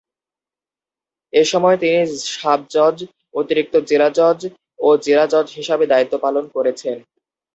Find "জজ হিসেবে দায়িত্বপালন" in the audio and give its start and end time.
5.33-6.45